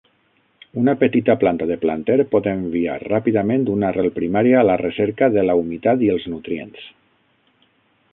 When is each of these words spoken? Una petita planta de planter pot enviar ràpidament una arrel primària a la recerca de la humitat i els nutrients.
Una 0.83 0.93
petita 1.01 1.33
planta 1.41 1.67
de 1.71 1.75
planter 1.83 2.15
pot 2.31 2.49
enviar 2.51 2.95
ràpidament 3.03 3.67
una 3.73 3.91
arrel 3.93 4.09
primària 4.15 4.59
a 4.63 4.67
la 4.71 4.79
recerca 4.83 5.29
de 5.37 5.45
la 5.51 5.57
humitat 5.61 6.03
i 6.07 6.11
els 6.15 6.27
nutrients. 6.37 6.89